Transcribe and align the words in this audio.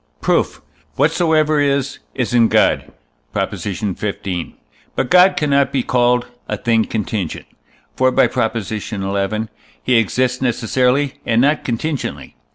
Proof. 0.19 0.63
Whatsoever 0.95 1.59
is, 1.59 1.99
is 2.15 2.33
in 2.33 2.47
God 2.47 2.91
(Prop. 3.33 3.51
xv.). 3.51 4.53
But 4.95 5.11
God 5.11 5.37
cannot 5.37 5.71
be 5.71 5.83
called 5.83 6.25
a 6.49 6.57
thing 6.57 6.85
contingent. 6.85 7.45
For 7.95 8.09
(by 8.09 8.25
Prop. 8.25 8.57
xi.) 8.59 8.79
he 8.79 9.95
exists 9.97 10.41
necessarily, 10.41 11.13
and 11.23 11.39
not 11.39 11.63
contingently. 11.63 12.35